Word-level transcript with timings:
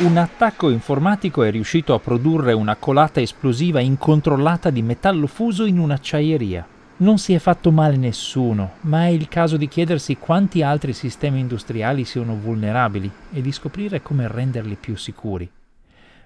Un 0.00 0.16
attacco 0.16 0.70
informatico 0.70 1.42
è 1.42 1.50
riuscito 1.50 1.92
a 1.92 1.98
produrre 1.98 2.54
una 2.54 2.76
colata 2.76 3.20
esplosiva 3.20 3.80
incontrollata 3.80 4.70
di 4.70 4.80
metallo 4.80 5.26
fuso 5.26 5.66
in 5.66 5.78
un'acciaieria. 5.78 6.66
Non 6.98 7.18
si 7.18 7.34
è 7.34 7.38
fatto 7.38 7.70
male 7.70 7.98
nessuno, 7.98 8.76
ma 8.82 9.04
è 9.04 9.08
il 9.08 9.28
caso 9.28 9.58
di 9.58 9.68
chiedersi 9.68 10.16
quanti 10.16 10.62
altri 10.62 10.94
sistemi 10.94 11.40
industriali 11.40 12.06
siano 12.06 12.34
vulnerabili 12.34 13.10
e 13.30 13.42
di 13.42 13.52
scoprire 13.52 14.00
come 14.00 14.26
renderli 14.26 14.78
più 14.80 14.96
sicuri. 14.96 15.50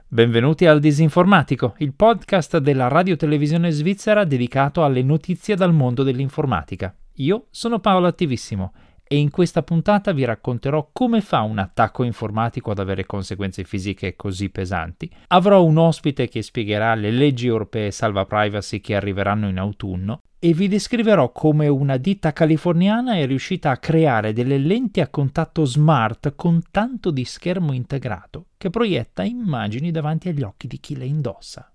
Benvenuti 0.07 0.67
al 0.67 0.79
Disinformatico, 0.79 1.75
il 1.79 1.95
podcast 1.95 2.59
della 2.59 2.87
radiotelevisione 2.87 3.73
svizzera 3.73 4.23
dedicato 4.23 4.85
alle 4.85 5.03
notizie 5.03 5.57
dal 5.57 5.73
mondo 5.73 6.05
dell'informatica. 6.05 6.95
Io 7.15 7.47
sono 7.51 7.81
Paolo 7.81 8.07
Attivissimo 8.07 8.73
e 9.07 9.17
in 9.17 9.31
questa 9.31 9.63
puntata 9.63 10.13
vi 10.13 10.25
racconterò 10.25 10.89
come 10.93 11.21
fa 11.21 11.43
un 11.43 11.59
attacco 11.59 12.03
informatico 12.03 12.71
ad 12.71 12.79
avere 12.79 13.07
conseguenze 13.07 13.65
fisiche 13.65 14.17
così 14.17 14.51
pesanti. 14.51 15.11
Avrò 15.29 15.63
un 15.63 15.77
ospite 15.77 16.29
che 16.29 16.43
spiegherà 16.43 16.95
le 16.95 17.11
leggi 17.11 17.47
europee 17.47 17.91
salva 17.91 18.25
privacy 18.25 18.81
che 18.81 18.95
arriveranno 18.95 19.49
in 19.49 19.59
autunno 19.59 20.21
e 20.45 20.53
vi 20.53 20.69
descriverò 20.69 21.33
come 21.33 21.69
una 21.69 21.97
ditta 21.97 22.35
californiana 22.35 23.15
è 23.15 23.27
riuscita 23.27 23.71
a 23.71 23.79
creare 23.79 24.35
delle 24.35 24.59
lenti 24.59 25.01
a 25.01 25.09
contatto 25.09 25.65
smart 25.65 26.35
con 26.35 26.61
tanto 26.71 27.11
di 27.11 27.25
schermo 27.25 27.73
integrato 27.73 28.49
che 28.59 28.69
proietta 28.69 29.23
immagini 29.23 29.91
davanti 29.91 30.29
agli 30.29 30.43
occhi 30.43 30.67
di 30.67 30.79
chi 30.81 30.97
le 30.97 31.07
indossa. 31.07 31.74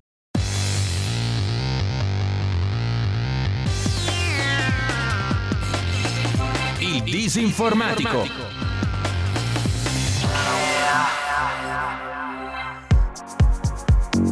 Il 7.05 7.11
disinformatico. 7.11 8.27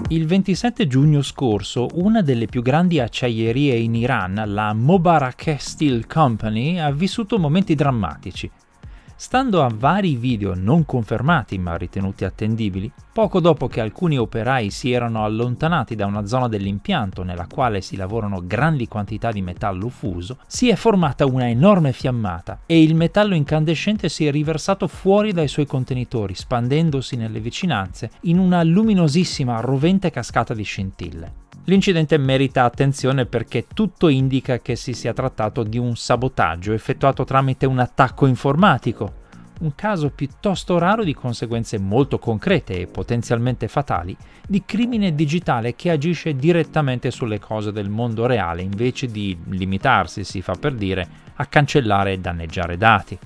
Il 0.09 0.27
27 0.27 0.87
giugno 0.87 1.21
scorso 1.21 1.87
una 1.93 2.21
delle 2.21 2.45
più 2.45 2.61
grandi 2.61 2.99
acciaierie 2.99 3.75
in 3.75 3.95
Iran, 3.95 4.43
la 4.47 4.73
Mubarak 4.73 5.55
Steel 5.59 6.07
Company, 6.07 6.77
ha 6.77 6.91
vissuto 6.91 7.39
momenti 7.39 7.73
drammatici. 7.73 8.51
Stando 9.19 9.63
a 9.63 9.71
vari 9.73 10.15
video 10.15 10.53
non 10.53 10.85
confermati 10.85 11.57
ma 11.57 11.75
ritenuti 11.75 12.23
attendibili, 12.23 12.91
poco 13.11 13.39
dopo 13.39 13.67
che 13.67 13.81
alcuni 13.81 14.15
operai 14.15 14.69
si 14.69 14.91
erano 14.91 15.23
allontanati 15.23 15.95
da 15.95 16.05
una 16.05 16.27
zona 16.27 16.47
dell'impianto 16.47 17.23
nella 17.23 17.47
quale 17.51 17.81
si 17.81 17.95
lavorano 17.95 18.45
grandi 18.45 18.87
quantità 18.87 19.31
di 19.31 19.41
metallo 19.41 19.89
fuso, 19.89 20.37
si 20.45 20.69
è 20.69 20.75
formata 20.75 21.25
una 21.25 21.49
enorme 21.49 21.93
fiammata 21.93 22.59
e 22.67 22.83
il 22.83 22.93
metallo 22.93 23.33
incandescente 23.33 24.07
si 24.07 24.27
è 24.27 24.31
riversato 24.31 24.87
fuori 24.87 25.33
dai 25.33 25.47
suoi 25.47 25.65
contenitori, 25.65 26.35
spandendosi 26.35 27.15
nelle 27.15 27.39
vicinanze 27.39 28.11
in 28.21 28.37
una 28.37 28.61
luminosissima 28.61 29.59
rovente 29.61 30.11
cascata 30.11 30.53
di 30.53 30.63
scintille. 30.63 31.46
L'incidente 31.69 32.17
merita 32.17 32.63
attenzione 32.63 33.25
perché 33.25 33.65
tutto 33.73 34.07
indica 34.07 34.59
che 34.59 34.77
si 34.77 34.93
sia 34.93 35.11
trattato 35.11 35.63
di 35.63 35.77
un 35.77 35.97
sabotaggio 35.97 36.71
effettuato 36.71 37.25
tramite 37.25 37.65
un 37.65 37.79
attacco 37.79 38.25
informatico, 38.25 39.25
un 39.59 39.75
caso 39.75 40.09
piuttosto 40.09 40.77
raro 40.77 41.03
di 41.03 41.13
conseguenze 41.13 41.77
molto 41.77 42.19
concrete 42.19 42.79
e 42.79 42.87
potenzialmente 42.87 43.67
fatali 43.67 44.15
di 44.47 44.63
crimine 44.65 45.13
digitale 45.13 45.75
che 45.75 45.91
agisce 45.91 46.37
direttamente 46.37 47.11
sulle 47.11 47.39
cose 47.39 47.73
del 47.73 47.89
mondo 47.89 48.25
reale 48.27 48.61
invece 48.61 49.07
di 49.07 49.37
limitarsi, 49.49 50.23
si 50.23 50.41
fa 50.41 50.53
per 50.53 50.73
dire, 50.73 51.05
a 51.35 51.45
cancellare 51.47 52.13
e 52.13 52.19
danneggiare 52.19 52.77
dati. 52.77 53.19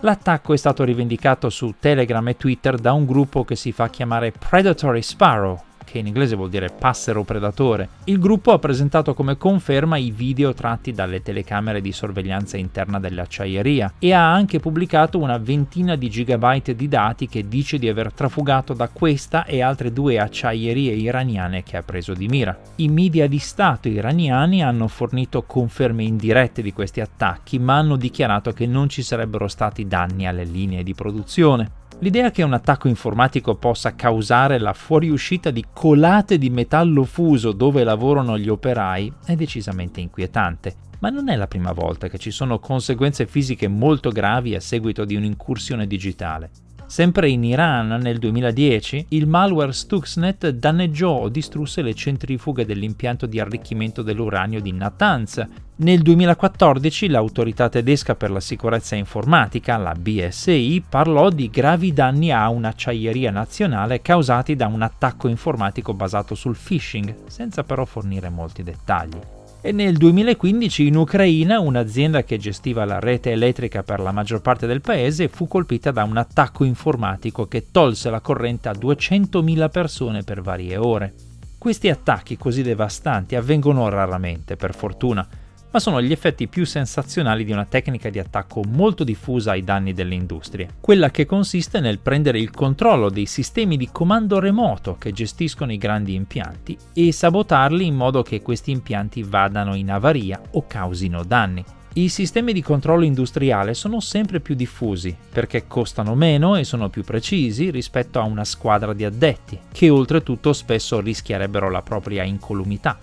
L'attacco 0.00 0.54
è 0.54 0.56
stato 0.56 0.82
rivendicato 0.82 1.50
su 1.50 1.74
Telegram 1.78 2.26
e 2.26 2.38
Twitter 2.38 2.76
da 2.76 2.94
un 2.94 3.04
gruppo 3.04 3.44
che 3.44 3.54
si 3.54 3.70
fa 3.70 3.90
chiamare 3.90 4.32
Predatory 4.32 5.02
Sparrow, 5.02 5.62
che 5.84 5.98
in 5.98 6.06
inglese 6.06 6.36
vuol 6.36 6.50
dire 6.50 6.70
passero 6.70 7.24
predatore. 7.24 7.88
Il 8.04 8.18
gruppo 8.18 8.52
ha 8.52 8.58
presentato 8.58 9.14
come 9.14 9.36
conferma 9.36 9.96
i 9.96 10.10
video 10.10 10.54
tratti 10.54 10.92
dalle 10.92 11.22
telecamere 11.22 11.80
di 11.80 11.92
sorveglianza 11.92 12.56
interna 12.56 12.98
dell'acciaieria 12.98 13.94
e 13.98 14.12
ha 14.12 14.32
anche 14.32 14.60
pubblicato 14.60 15.18
una 15.18 15.38
ventina 15.38 15.96
di 15.96 16.08
gigabyte 16.08 16.74
di 16.74 16.88
dati 16.88 17.28
che 17.28 17.48
dice 17.48 17.78
di 17.78 17.88
aver 17.88 18.12
trafugato 18.12 18.74
da 18.74 18.88
questa 18.88 19.44
e 19.44 19.62
altre 19.62 19.92
due 19.92 20.18
acciaierie 20.18 20.92
iraniane 20.92 21.62
che 21.62 21.76
ha 21.76 21.82
preso 21.82 22.14
di 22.14 22.28
mira. 22.28 22.58
I 22.76 22.88
media 22.88 23.26
di 23.26 23.38
Stato 23.38 23.88
iraniani 23.88 24.62
hanno 24.62 24.88
fornito 24.88 25.42
conferme 25.42 26.04
indirette 26.04 26.62
di 26.62 26.72
questi 26.72 27.00
attacchi, 27.00 27.58
ma 27.58 27.76
hanno 27.76 27.96
dichiarato 27.96 28.52
che 28.52 28.66
non 28.66 28.88
ci 28.88 29.02
sarebbero 29.02 29.48
stati 29.48 29.86
danni 29.86 30.26
alle 30.26 30.44
linee 30.44 30.82
di 30.82 30.94
produzione. 30.94 31.80
L'idea 32.02 32.32
che 32.32 32.42
un 32.42 32.52
attacco 32.52 32.88
informatico 32.88 33.54
possa 33.54 33.94
causare 33.94 34.58
la 34.58 34.72
fuoriuscita 34.72 35.52
di 35.52 35.64
colate 35.72 36.36
di 36.36 36.50
metallo 36.50 37.04
fuso 37.04 37.52
dove 37.52 37.84
lavorano 37.84 38.36
gli 38.36 38.48
operai 38.48 39.12
è 39.24 39.36
decisamente 39.36 40.00
inquietante, 40.00 40.74
ma 40.98 41.10
non 41.10 41.28
è 41.28 41.36
la 41.36 41.46
prima 41.46 41.70
volta 41.70 42.08
che 42.08 42.18
ci 42.18 42.32
sono 42.32 42.58
conseguenze 42.58 43.28
fisiche 43.28 43.68
molto 43.68 44.10
gravi 44.10 44.56
a 44.56 44.60
seguito 44.60 45.04
di 45.04 45.14
un'incursione 45.14 45.86
digitale. 45.86 46.50
Sempre 46.92 47.30
in 47.30 47.42
Iran, 47.42 47.88
nel 48.02 48.18
2010, 48.18 49.06
il 49.08 49.26
malware 49.26 49.72
Stuxnet 49.72 50.50
danneggiò 50.50 51.20
o 51.20 51.30
distrusse 51.30 51.80
le 51.80 51.94
centrifughe 51.94 52.66
dell'impianto 52.66 53.24
di 53.24 53.40
arricchimento 53.40 54.02
dell'uranio 54.02 54.60
di 54.60 54.72
Natanz. 54.72 55.42
Nel 55.76 56.02
2014 56.02 57.08
l'autorità 57.08 57.70
tedesca 57.70 58.14
per 58.14 58.30
la 58.30 58.40
sicurezza 58.40 58.94
informatica, 58.94 59.78
la 59.78 59.94
BSI, 59.98 60.84
parlò 60.86 61.30
di 61.30 61.48
gravi 61.48 61.94
danni 61.94 62.30
a 62.30 62.50
un'acciaieria 62.50 63.30
nazionale 63.30 64.02
causati 64.02 64.54
da 64.54 64.66
un 64.66 64.82
attacco 64.82 65.28
informatico 65.28 65.94
basato 65.94 66.34
sul 66.34 66.58
phishing, 66.62 67.24
senza 67.28 67.64
però 67.64 67.86
fornire 67.86 68.28
molti 68.28 68.62
dettagli 68.62 69.40
e 69.64 69.70
nel 69.70 69.96
2015 69.96 70.88
in 70.88 70.96
Ucraina 70.96 71.60
un'azienda 71.60 72.24
che 72.24 72.36
gestiva 72.36 72.84
la 72.84 72.98
rete 72.98 73.30
elettrica 73.30 73.84
per 73.84 74.00
la 74.00 74.10
maggior 74.10 74.42
parte 74.42 74.66
del 74.66 74.80
paese 74.80 75.28
fu 75.28 75.46
colpita 75.46 75.92
da 75.92 76.02
un 76.02 76.16
attacco 76.16 76.64
informatico 76.64 77.46
che 77.46 77.70
tolse 77.70 78.10
la 78.10 78.20
corrente 78.20 78.68
a 78.68 78.72
200.000 78.72 79.70
persone 79.70 80.24
per 80.24 80.42
varie 80.42 80.76
ore. 80.76 81.14
Questi 81.58 81.88
attacchi 81.88 82.36
così 82.36 82.62
devastanti 82.62 83.36
avvengono 83.36 83.88
raramente, 83.88 84.56
per 84.56 84.74
fortuna, 84.74 85.24
ma 85.72 85.80
sono 85.80 86.00
gli 86.00 86.12
effetti 86.12 86.48
più 86.48 86.64
sensazionali 86.64 87.44
di 87.44 87.52
una 87.52 87.64
tecnica 87.64 88.10
di 88.10 88.18
attacco 88.18 88.62
molto 88.68 89.04
diffusa 89.04 89.52
ai 89.52 89.64
danni 89.64 89.92
delle 89.92 90.14
industrie, 90.14 90.68
quella 90.80 91.10
che 91.10 91.26
consiste 91.26 91.80
nel 91.80 91.98
prendere 91.98 92.38
il 92.38 92.50
controllo 92.50 93.08
dei 93.08 93.26
sistemi 93.26 93.76
di 93.76 93.88
comando 93.90 94.38
remoto 94.38 94.96
che 94.98 95.12
gestiscono 95.12 95.72
i 95.72 95.78
grandi 95.78 96.14
impianti 96.14 96.76
e 96.92 97.10
sabotarli 97.10 97.86
in 97.86 97.94
modo 97.94 98.22
che 98.22 98.42
questi 98.42 98.70
impianti 98.70 99.22
vadano 99.22 99.74
in 99.74 99.90
avaria 99.90 100.40
o 100.52 100.66
causino 100.66 101.24
danni. 101.24 101.64
I 101.94 102.08
sistemi 102.08 102.54
di 102.54 102.62
controllo 102.62 103.04
industriale 103.04 103.74
sono 103.74 104.00
sempre 104.00 104.40
più 104.40 104.54
diffusi 104.54 105.14
perché 105.30 105.66
costano 105.66 106.14
meno 106.14 106.56
e 106.56 106.64
sono 106.64 106.88
più 106.88 107.02
precisi 107.02 107.70
rispetto 107.70 108.18
a 108.18 108.24
una 108.24 108.44
squadra 108.44 108.94
di 108.94 109.04
addetti, 109.04 109.58
che 109.70 109.90
oltretutto 109.90 110.54
spesso 110.54 111.00
rischierebbero 111.00 111.68
la 111.68 111.82
propria 111.82 112.22
incolumità 112.22 112.98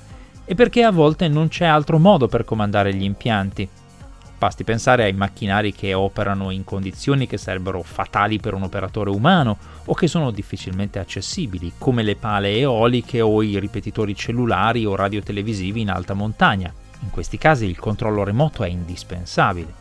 e 0.52 0.56
perché 0.56 0.82
a 0.82 0.90
volte 0.90 1.28
non 1.28 1.48
c'è 1.48 1.66
altro 1.66 2.00
modo 2.00 2.28
per 2.28 2.44
comandare 2.44 2.92
gli 2.96 3.04
impianti. 3.04 3.70
Basti 4.36 4.64
pensare 4.64 5.04
ai 5.04 5.14
macchinari 5.14 5.76
che 5.76 5.94
operano 5.94 6.50
in 6.50 6.64
condizioni 6.64 7.28
che 7.28 7.38
sarebbero 7.38 7.84
fatali 7.84 8.40
per 8.40 8.56
un 8.56 8.64
operatore 8.64 9.12
umano 9.12 9.60
o 9.86 9.94
che 9.94 10.08
sono 10.08 10.32
difficilmente 10.32 10.98
accessibili, 10.98 11.74
come 11.78 12.02
le 12.02 12.16
pale 12.16 12.58
eoliche 12.58 13.22
o 13.22 13.44
i 13.44 13.60
ripetitori 13.60 14.16
cellulari 14.16 14.88
o 14.88 14.96
radiotelevisivi 14.96 15.82
in 15.82 15.92
alta 15.92 16.16
montagna. 16.16 16.74
In 17.02 17.12
questi 17.12 17.38
casi 17.38 17.66
il 17.66 17.78
controllo 17.78 18.24
remoto 18.24 18.64
è 18.64 18.70
indispensabile. 18.70 19.72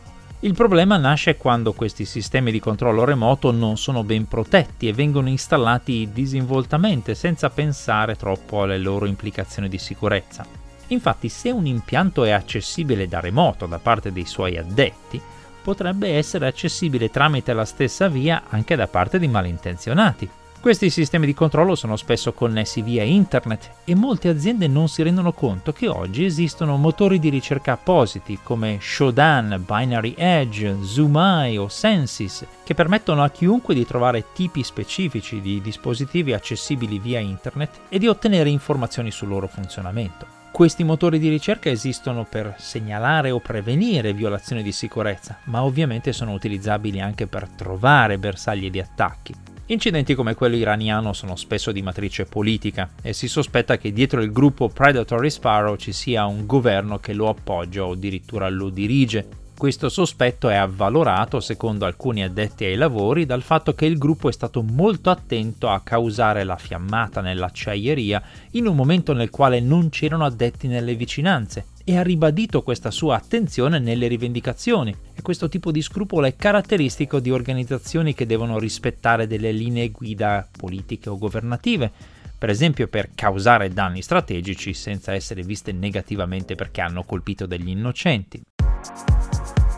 Il 0.41 0.53
problema 0.53 0.97
nasce 0.97 1.35
quando 1.35 1.73
questi 1.73 2.05
sistemi 2.05 2.51
di 2.51 2.59
controllo 2.59 3.05
remoto 3.05 3.51
non 3.51 3.75
sono 3.75 4.03
ben 4.03 4.27
protetti 4.27 4.87
e 4.87 4.93
vengono 4.93 5.29
installati 5.29 6.11
disinvoltamente 6.13 7.15
senza 7.15 7.49
pensare 7.49 8.15
troppo 8.15 8.61
alle 8.61 8.77
loro 8.77 9.07
implicazioni 9.07 9.67
di 9.67 9.79
sicurezza. 9.79 10.58
Infatti 10.89 11.29
se 11.29 11.51
un 11.51 11.65
impianto 11.65 12.23
è 12.23 12.31
accessibile 12.31 13.07
da 13.07 13.19
remoto 13.19 13.65
da 13.65 13.79
parte 13.79 14.11
dei 14.11 14.25
suoi 14.25 14.57
addetti, 14.57 15.21
potrebbe 15.61 16.15
essere 16.15 16.47
accessibile 16.47 17.09
tramite 17.09 17.53
la 17.53 17.65
stessa 17.65 18.07
via 18.07 18.43
anche 18.49 18.75
da 18.75 18.87
parte 18.87 19.19
di 19.19 19.27
malintenzionati. 19.27 20.29
Questi 20.59 20.89
sistemi 20.89 21.25
di 21.25 21.33
controllo 21.33 21.73
sono 21.73 21.95
spesso 21.95 22.33
connessi 22.33 22.81
via 22.81 23.03
internet 23.03 23.69
e 23.85 23.95
molte 23.95 24.27
aziende 24.27 24.67
non 24.67 24.89
si 24.89 25.01
rendono 25.03 25.31
conto 25.31 25.71
che 25.71 25.87
oggi 25.87 26.25
esistono 26.25 26.75
motori 26.75 27.17
di 27.17 27.29
ricerca 27.29 27.73
appositi 27.73 28.39
come 28.43 28.77
Shodan, 28.81 29.63
Binary 29.65 30.15
Edge, 30.17 30.79
Zoomai 30.81 31.57
o 31.57 31.69
Sensis 31.69 32.45
che 32.65 32.73
permettono 32.73 33.23
a 33.23 33.29
chiunque 33.29 33.73
di 33.73 33.85
trovare 33.85 34.33
tipi 34.33 34.61
specifici 34.63 35.39
di 35.39 35.61
dispositivi 35.61 36.33
accessibili 36.33 36.99
via 36.99 37.19
internet 37.19 37.79
e 37.87 37.97
di 37.97 38.07
ottenere 38.07 38.49
informazioni 38.49 39.11
sul 39.11 39.29
loro 39.29 39.47
funzionamento. 39.47 40.38
Questi 40.51 40.83
motori 40.83 41.19
di 41.19 41.29
ricerca 41.29 41.69
esistono 41.69 42.25
per 42.25 42.55
segnalare 42.57 43.31
o 43.31 43.39
prevenire 43.39 44.13
violazioni 44.13 44.61
di 44.61 44.73
sicurezza, 44.73 45.39
ma 45.45 45.63
ovviamente 45.63 46.11
sono 46.11 46.33
utilizzabili 46.33 46.99
anche 46.99 47.27
per 47.27 47.47
trovare 47.47 48.17
bersagli 48.17 48.69
di 48.69 48.79
attacchi. 48.79 49.33
Incidenti 49.67 50.15
come 50.15 50.33
quello 50.33 50.55
iraniano 50.55 51.13
sono 51.13 51.35
spesso 51.35 51.71
di 51.71 51.83
matrice 51.83 52.25
politica 52.25 52.89
e 53.03 53.13
si 53.13 53.27
sospetta 53.27 53.77
che 53.77 53.93
dietro 53.93 54.21
il 54.21 54.31
gruppo 54.31 54.67
Predatory 54.67 55.29
Sparrow 55.29 55.75
ci 55.75 55.91
sia 55.91 56.25
un 56.25 56.47
governo 56.47 56.97
che 56.97 57.13
lo 57.13 57.29
appoggia 57.29 57.85
o 57.85 57.91
addirittura 57.91 58.49
lo 58.49 58.69
dirige. 58.69 59.38
Questo 59.59 59.89
sospetto 59.89 60.47
è 60.47 60.55
avvalorato, 60.55 61.41
secondo 61.41 61.85
alcuni 61.85 62.23
addetti 62.23 62.63
ai 62.63 62.77
lavori, 62.77 63.25
dal 63.25 63.41
fatto 63.41 63.73
che 63.73 63.85
il 63.85 63.97
gruppo 63.97 64.29
è 64.29 64.31
stato 64.31 64.61
molto 64.61 65.09
attento 65.09 65.67
a 65.67 65.81
causare 65.81 66.45
la 66.45 66.55
fiammata 66.55 67.19
nell'acciaieria 67.19 68.23
in 68.51 68.67
un 68.67 68.75
momento 68.77 69.11
nel 69.11 69.29
quale 69.29 69.59
non 69.59 69.89
c'erano 69.89 70.23
addetti 70.23 70.69
nelle 70.69 70.95
vicinanze 70.95 71.65
e 71.83 71.97
ha 71.97 72.03
ribadito 72.03 72.63
questa 72.63 72.89
sua 72.89 73.17
attenzione 73.17 73.79
nelle 73.79 74.07
rivendicazioni 74.07 74.95
e 75.13 75.21
questo 75.21 75.49
tipo 75.49 75.73
di 75.73 75.81
scrupolo 75.81 76.25
è 76.25 76.37
caratteristico 76.37 77.19
di 77.19 77.29
organizzazioni 77.29 78.13
che 78.13 78.25
devono 78.25 78.59
rispettare 78.59 79.27
delle 79.27 79.51
linee 79.51 79.89
guida 79.89 80.47
politiche 80.57 81.09
o 81.09 81.17
governative, 81.17 81.91
per 82.37 82.49
esempio 82.49 82.87
per 82.87 83.09
causare 83.13 83.73
danni 83.73 84.01
strategici 84.01 84.73
senza 84.73 85.13
essere 85.13 85.41
viste 85.41 85.73
negativamente 85.73 86.55
perché 86.55 86.79
hanno 86.79 87.03
colpito 87.03 87.45
degli 87.45 87.67
innocenti. 87.67 88.41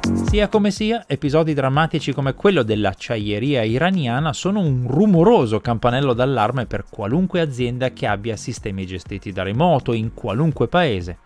Sia 0.02 0.48
come 0.48 0.72
sia, 0.72 1.06
episodi 1.08 1.54
drammatici 1.54 2.12
come 2.12 2.34
quello 2.34 2.64
dell'acciaieria 2.64 3.62
iraniana 3.64 4.34
sono 4.34 4.60
un 4.60 4.86
rumoroso 4.88 5.60
campanello 5.60 6.14
d'allarme 6.14 6.66
per 6.66 6.86
qualunque 6.90 7.40
azienda 7.40 7.92
che 7.92 8.08
abbia 8.08 8.36
sistemi 8.36 8.88
gestiti 8.88 9.32
da 9.32 9.44
remoto 9.44 9.94
in 9.94 10.14
qualunque 10.16 10.68
paese. 10.68 11.20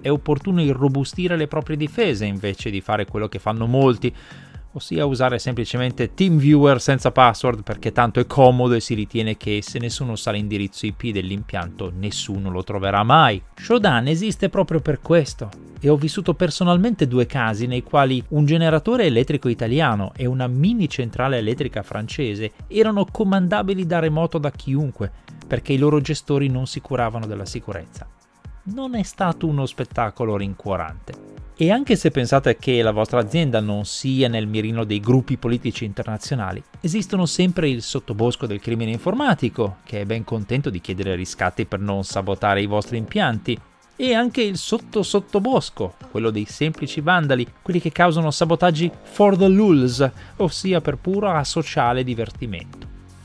È 0.00 0.10
opportuno 0.10 0.60
irrobustire 0.60 1.36
le 1.36 1.46
proprie 1.46 1.76
difese 1.76 2.24
invece 2.24 2.70
di 2.70 2.80
fare 2.80 3.06
quello 3.06 3.28
che 3.28 3.38
fanno 3.38 3.66
molti, 3.66 4.12
ossia 4.78 5.04
usare 5.04 5.38
semplicemente 5.38 6.14
TeamViewer 6.14 6.80
senza 6.80 7.12
password 7.12 7.62
perché 7.62 7.92
tanto 7.92 8.18
è 8.18 8.26
comodo 8.26 8.74
e 8.74 8.80
si 8.80 8.94
ritiene 8.94 9.36
che 9.36 9.60
se 9.62 9.78
nessuno 9.78 10.16
sa 10.16 10.30
l'indirizzo 10.30 10.86
IP 10.86 11.10
dell'impianto 11.10 11.92
nessuno 11.94 12.50
lo 12.50 12.64
troverà 12.64 13.02
mai. 13.02 13.40
Shodan 13.54 14.08
esiste 14.08 14.48
proprio 14.48 14.80
per 14.80 15.00
questo 15.00 15.50
e 15.80 15.88
ho 15.88 15.96
vissuto 15.96 16.34
personalmente 16.34 17.06
due 17.06 17.26
casi 17.26 17.66
nei 17.66 17.82
quali 17.82 18.24
un 18.28 18.46
generatore 18.46 19.04
elettrico 19.04 19.48
italiano 19.48 20.12
e 20.16 20.26
una 20.26 20.46
mini 20.46 20.88
centrale 20.88 21.38
elettrica 21.38 21.82
francese 21.82 22.52
erano 22.66 23.04
comandabili 23.04 23.86
da 23.86 23.98
remoto 23.98 24.38
da 24.38 24.50
chiunque 24.50 25.10
perché 25.46 25.72
i 25.72 25.78
loro 25.78 26.00
gestori 26.00 26.48
non 26.48 26.66
si 26.66 26.80
curavano 26.80 27.26
della 27.26 27.46
sicurezza 27.46 28.06
non 28.72 28.94
è 28.94 29.02
stato 29.02 29.46
uno 29.46 29.66
spettacolo 29.66 30.36
rincuorante. 30.36 31.26
E 31.56 31.72
anche 31.72 31.96
se 31.96 32.12
pensate 32.12 32.56
che 32.56 32.80
la 32.82 32.92
vostra 32.92 33.18
azienda 33.18 33.60
non 33.60 33.84
sia 33.84 34.28
nel 34.28 34.46
mirino 34.46 34.84
dei 34.84 35.00
gruppi 35.00 35.36
politici 35.36 35.84
internazionali, 35.84 36.62
esistono 36.80 37.26
sempre 37.26 37.68
il 37.68 37.82
sottobosco 37.82 38.46
del 38.46 38.60
crimine 38.60 38.92
informatico, 38.92 39.78
che 39.84 40.02
è 40.02 40.04
ben 40.04 40.22
contento 40.22 40.70
di 40.70 40.80
chiedere 40.80 41.16
riscatti 41.16 41.66
per 41.66 41.80
non 41.80 42.04
sabotare 42.04 42.62
i 42.62 42.66
vostri 42.66 42.96
impianti, 42.96 43.58
e 43.96 44.14
anche 44.14 44.42
il 44.42 44.56
sotto 44.56 45.02
sottobosco, 45.02 45.94
quello 46.12 46.30
dei 46.30 46.44
semplici 46.44 47.00
vandali, 47.00 47.44
quelli 47.60 47.80
che 47.80 47.90
causano 47.90 48.30
sabotaggi 48.30 48.88
for 49.02 49.36
the 49.36 49.48
lulz, 49.48 50.08
ossia 50.36 50.80
per 50.80 50.98
puro 50.98 51.28
asociale 51.28 52.04
divertimento. 52.04 52.77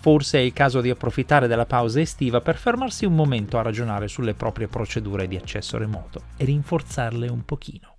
Forse 0.04 0.38
è 0.38 0.42
il 0.42 0.52
caso 0.52 0.82
di 0.82 0.90
approfittare 0.90 1.48
della 1.48 1.66
pausa 1.66 2.02
estiva 2.02 2.42
per 2.42 2.58
fermarsi 2.58 3.06
un 3.06 3.16
momento 3.16 3.58
a 3.58 3.62
ragionare 3.62 4.10
sulle 4.10 4.34
proprie 4.34 4.68
procedure 4.68 5.30
di 5.30 5.38
accesso 5.38 5.78
remoto 5.78 6.24
e 6.36 6.44
rinforzarle 6.44 7.30
un 7.30 7.46
pochino. 7.46 7.96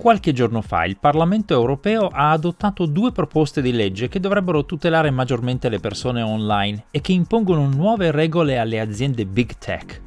Qualche 0.00 0.32
giorno 0.32 0.62
fa 0.62 0.86
il 0.86 0.96
Parlamento 0.96 1.52
europeo 1.52 2.08
ha 2.08 2.30
adottato 2.30 2.86
due 2.86 3.12
proposte 3.12 3.60
di 3.60 3.72
legge 3.72 4.08
che 4.08 4.20
dovrebbero 4.20 4.64
tutelare 4.64 5.10
maggiormente 5.10 5.68
le 5.68 5.78
persone 5.78 6.22
online 6.22 6.84
e 6.90 7.02
che 7.02 7.12
impongono 7.12 7.68
nuove 7.68 8.10
regole 8.10 8.56
alle 8.56 8.80
aziende 8.80 9.26
big 9.26 9.58
tech. 9.58 10.00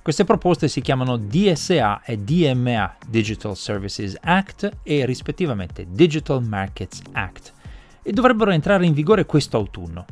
Queste 0.00 0.24
proposte 0.24 0.68
si 0.68 0.80
chiamano 0.80 1.18
DSA 1.18 2.00
e 2.02 2.16
DMA, 2.16 2.96
Digital 3.06 3.54
Services 3.54 4.16
Act 4.22 4.78
e 4.82 5.04
rispettivamente 5.04 5.86
Digital 5.90 6.42
Markets 6.42 7.02
Act 7.12 7.58
e 8.10 8.12
dovrebbero 8.12 8.50
entrare 8.50 8.84
in 8.86 8.92
vigore 8.92 9.24
questo 9.24 9.56
autunno. 9.56 10.04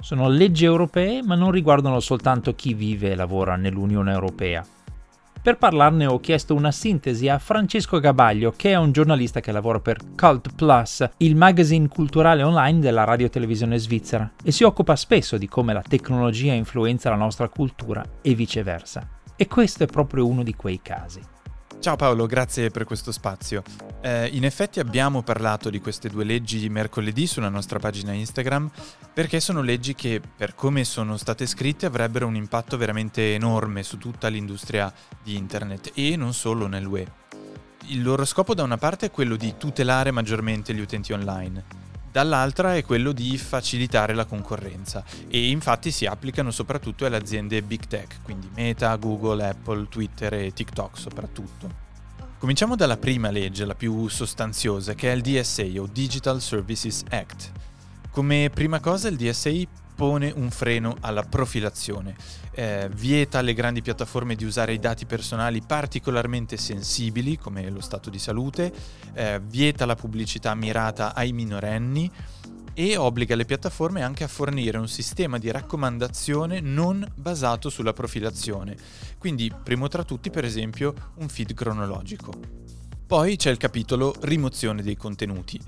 Sono 0.00 0.26
leggi 0.30 0.64
europee 0.64 1.22
ma 1.22 1.34
non 1.34 1.50
riguardano 1.50 2.00
soltanto 2.00 2.54
chi 2.54 2.72
vive 2.72 3.10
e 3.10 3.14
lavora 3.14 3.56
nell'Unione 3.56 4.10
Europea. 4.10 4.64
Per 5.42 5.58
parlarne 5.58 6.06
ho 6.06 6.18
chiesto 6.18 6.54
una 6.54 6.72
sintesi 6.72 7.28
a 7.28 7.38
Francesco 7.38 8.00
Gabaglio, 8.00 8.54
che 8.56 8.70
è 8.70 8.76
un 8.76 8.90
giornalista 8.90 9.40
che 9.40 9.52
lavora 9.52 9.80
per 9.80 9.98
Cult 10.16 10.54
Plus, 10.54 11.06
il 11.18 11.36
magazine 11.36 11.88
culturale 11.88 12.42
online 12.42 12.78
della 12.78 13.04
radio 13.04 13.28
televisione 13.28 13.76
svizzera, 13.76 14.32
e 14.42 14.50
si 14.50 14.64
occupa 14.64 14.96
spesso 14.96 15.36
di 15.36 15.46
come 15.48 15.74
la 15.74 15.82
tecnologia 15.86 16.54
influenza 16.54 17.10
la 17.10 17.16
nostra 17.16 17.48
cultura 17.48 18.02
e 18.22 18.34
viceversa. 18.34 19.06
E 19.36 19.46
questo 19.46 19.82
è 19.82 19.86
proprio 19.86 20.26
uno 20.26 20.42
di 20.42 20.54
quei 20.54 20.80
casi. 20.80 21.20
Ciao 21.82 21.96
Paolo, 21.96 22.26
grazie 22.26 22.70
per 22.70 22.84
questo 22.84 23.10
spazio. 23.10 23.64
Eh, 24.02 24.28
in 24.28 24.44
effetti 24.44 24.78
abbiamo 24.78 25.22
parlato 25.22 25.68
di 25.68 25.80
queste 25.80 26.08
due 26.08 26.22
leggi 26.22 26.68
mercoledì 26.68 27.26
sulla 27.26 27.48
nostra 27.48 27.80
pagina 27.80 28.12
Instagram 28.12 28.70
perché 29.12 29.40
sono 29.40 29.62
leggi 29.62 29.96
che, 29.96 30.20
per 30.20 30.54
come 30.54 30.84
sono 30.84 31.16
state 31.16 31.44
scritte, 31.44 31.86
avrebbero 31.86 32.28
un 32.28 32.36
impatto 32.36 32.76
veramente 32.76 33.34
enorme 33.34 33.82
su 33.82 33.98
tutta 33.98 34.28
l'industria 34.28 34.94
di 35.24 35.36
Internet 35.36 35.90
e 35.94 36.14
non 36.14 36.32
solo 36.34 36.68
nell'UE. 36.68 37.04
Il 37.86 38.00
loro 38.00 38.24
scopo 38.26 38.54
da 38.54 38.62
una 38.62 38.78
parte 38.78 39.06
è 39.06 39.10
quello 39.10 39.34
di 39.34 39.54
tutelare 39.58 40.12
maggiormente 40.12 40.72
gli 40.72 40.80
utenti 40.80 41.12
online 41.12 41.90
dall'altra 42.12 42.76
è 42.76 42.84
quello 42.84 43.10
di 43.12 43.36
facilitare 43.38 44.14
la 44.14 44.26
concorrenza 44.26 45.02
e 45.28 45.48
infatti 45.48 45.90
si 45.90 46.04
applicano 46.04 46.50
soprattutto 46.50 47.06
alle 47.06 47.16
aziende 47.16 47.62
big 47.62 47.86
tech, 47.86 48.18
quindi 48.22 48.50
Meta, 48.54 48.94
Google, 48.96 49.48
Apple, 49.48 49.88
Twitter 49.88 50.34
e 50.34 50.52
TikTok 50.52 50.98
soprattutto. 50.98 51.90
Cominciamo 52.38 52.76
dalla 52.76 52.96
prima 52.96 53.30
legge, 53.30 53.64
la 53.64 53.74
più 53.74 54.08
sostanziosa, 54.08 54.94
che 54.94 55.10
è 55.10 55.14
il 55.14 55.22
DSA 55.22 55.80
o 55.80 55.88
Digital 55.90 56.40
Services 56.40 57.04
Act. 57.08 57.52
Come 58.10 58.50
prima 58.52 58.80
cosa 58.80 59.08
il 59.08 59.16
DSA 59.16 59.81
pone 60.02 60.32
un 60.34 60.50
freno 60.50 60.96
alla 60.98 61.22
profilazione, 61.22 62.16
eh, 62.54 62.90
vieta 62.92 63.38
alle 63.38 63.54
grandi 63.54 63.82
piattaforme 63.82 64.34
di 64.34 64.44
usare 64.44 64.72
i 64.72 64.80
dati 64.80 65.06
personali 65.06 65.62
particolarmente 65.64 66.56
sensibili 66.56 67.38
come 67.38 67.70
lo 67.70 67.80
stato 67.80 68.10
di 68.10 68.18
salute, 68.18 68.72
eh, 69.14 69.40
vieta 69.40 69.86
la 69.86 69.94
pubblicità 69.94 70.56
mirata 70.56 71.14
ai 71.14 71.30
minorenni 71.30 72.10
e 72.74 72.96
obbliga 72.96 73.36
le 73.36 73.44
piattaforme 73.44 74.02
anche 74.02 74.24
a 74.24 74.28
fornire 74.28 74.76
un 74.76 74.88
sistema 74.88 75.38
di 75.38 75.52
raccomandazione 75.52 76.58
non 76.58 77.06
basato 77.14 77.70
sulla 77.70 77.92
profilazione, 77.92 78.74
quindi 79.18 79.52
primo 79.62 79.86
tra 79.86 80.02
tutti 80.02 80.30
per 80.30 80.44
esempio 80.44 81.12
un 81.18 81.28
feed 81.28 81.54
cronologico. 81.54 82.32
Poi 83.06 83.36
c'è 83.36 83.50
il 83.50 83.56
capitolo 83.56 84.16
rimozione 84.22 84.82
dei 84.82 84.96
contenuti. 84.96 85.60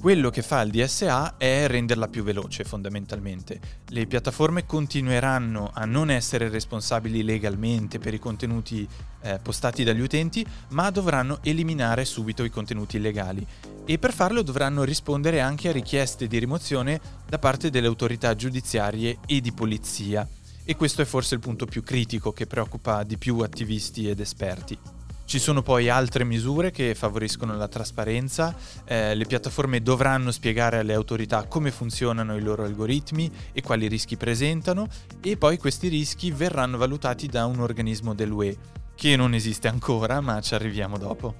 Quello 0.00 0.30
che 0.30 0.40
fa 0.40 0.62
il 0.62 0.70
DSA 0.70 1.36
è 1.36 1.66
renderla 1.66 2.08
più 2.08 2.22
veloce 2.22 2.64
fondamentalmente. 2.64 3.60
Le 3.88 4.06
piattaforme 4.06 4.64
continueranno 4.64 5.70
a 5.74 5.84
non 5.84 6.10
essere 6.10 6.48
responsabili 6.48 7.22
legalmente 7.22 7.98
per 7.98 8.14
i 8.14 8.18
contenuti 8.18 8.88
eh, 9.20 9.38
postati 9.42 9.84
dagli 9.84 10.00
utenti, 10.00 10.42
ma 10.68 10.88
dovranno 10.88 11.40
eliminare 11.42 12.06
subito 12.06 12.44
i 12.44 12.48
contenuti 12.48 12.96
illegali 12.96 13.46
e 13.84 13.98
per 13.98 14.14
farlo 14.14 14.40
dovranno 14.40 14.84
rispondere 14.84 15.42
anche 15.42 15.68
a 15.68 15.72
richieste 15.72 16.26
di 16.26 16.38
rimozione 16.38 16.98
da 17.28 17.38
parte 17.38 17.68
delle 17.68 17.86
autorità 17.86 18.34
giudiziarie 18.34 19.18
e 19.26 19.42
di 19.42 19.52
polizia. 19.52 20.26
E 20.64 20.76
questo 20.76 21.02
è 21.02 21.04
forse 21.04 21.34
il 21.34 21.40
punto 21.40 21.66
più 21.66 21.82
critico 21.82 22.32
che 22.32 22.46
preoccupa 22.46 23.02
di 23.02 23.18
più 23.18 23.40
attivisti 23.40 24.08
ed 24.08 24.20
esperti. 24.20 24.99
Ci 25.30 25.38
sono 25.38 25.62
poi 25.62 25.88
altre 25.88 26.24
misure 26.24 26.72
che 26.72 26.92
favoriscono 26.96 27.54
la 27.54 27.68
trasparenza, 27.68 28.52
eh, 28.84 29.14
le 29.14 29.26
piattaforme 29.26 29.80
dovranno 29.80 30.32
spiegare 30.32 30.78
alle 30.78 30.92
autorità 30.92 31.44
come 31.44 31.70
funzionano 31.70 32.36
i 32.36 32.40
loro 32.42 32.64
algoritmi 32.64 33.30
e 33.52 33.62
quali 33.62 33.86
rischi 33.86 34.16
presentano 34.16 34.88
e 35.20 35.36
poi 35.36 35.56
questi 35.56 35.86
rischi 35.86 36.32
verranno 36.32 36.78
valutati 36.78 37.28
da 37.28 37.46
un 37.46 37.60
organismo 37.60 38.12
dell'UE, 38.12 38.56
che 38.96 39.14
non 39.14 39.32
esiste 39.32 39.68
ancora 39.68 40.20
ma 40.20 40.40
ci 40.40 40.56
arriviamo 40.56 40.98
dopo. 40.98 41.36